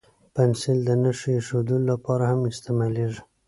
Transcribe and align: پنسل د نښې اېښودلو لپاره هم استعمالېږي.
پنسل 0.33 0.77
د 0.85 0.89
نښې 1.03 1.31
اېښودلو 1.37 1.77
لپاره 1.91 2.23
هم 2.31 2.41
استعمالېږي. 2.51 3.21